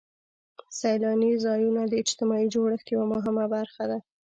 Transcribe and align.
سیلاني 0.79 1.31
ځایونه 1.45 1.81
د 1.87 1.93
اجتماعي 2.01 2.45
جوړښت 2.53 2.87
یوه 2.93 3.05
مهمه 3.13 3.45
برخه 3.55 3.83
ده. 3.91 3.97